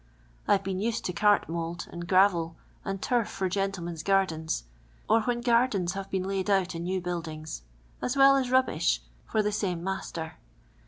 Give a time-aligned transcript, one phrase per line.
[0.47, 4.63] I 've been usi*d to cart mould, and gravel, and turf for gentlemen's gardens,
[5.07, 7.45] or whrn gardens have l)een laid out in new building*,
[8.01, 10.39] as well as rubbish, for the same master.